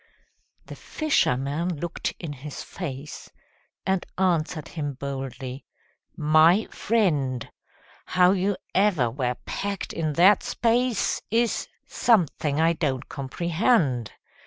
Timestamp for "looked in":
1.79-2.33